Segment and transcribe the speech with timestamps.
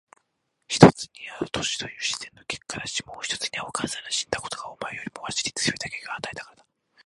[0.67, 6.65] 一つには年という自然の結果だし、もう一つにはお母さんの死んだことがお前よりもわしに強い打撃を与えたからだ。